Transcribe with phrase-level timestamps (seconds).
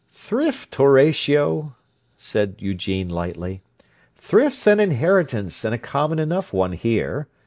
[0.09, 1.75] "Thrift, Horatio!"
[2.17, 3.61] said Eugene lightly.
[4.15, 7.27] "Thrift's an inheritance, and a common enough one here.